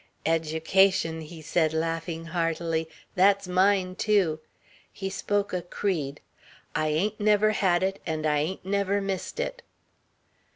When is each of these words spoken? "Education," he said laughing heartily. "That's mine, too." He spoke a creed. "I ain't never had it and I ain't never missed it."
"Education," 0.25 1.21
he 1.21 1.43
said 1.43 1.75
laughing 1.75 2.25
heartily. 2.25 2.89
"That's 3.13 3.47
mine, 3.47 3.93
too." 3.95 4.39
He 4.91 5.11
spoke 5.11 5.53
a 5.53 5.61
creed. 5.61 6.21
"I 6.73 6.87
ain't 6.87 7.19
never 7.19 7.51
had 7.51 7.83
it 7.83 8.01
and 8.03 8.25
I 8.25 8.39
ain't 8.39 8.65
never 8.65 8.99
missed 8.99 9.39
it." 9.39 9.61